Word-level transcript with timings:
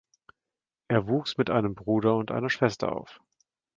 Er 0.87 1.07
wuchs 1.07 1.37
mit 1.37 1.51
einem 1.51 1.75
Bruder 1.75 2.15
und 2.15 2.31
einer 2.31 2.49
Schwester 2.49 2.91
auf. 2.91 3.19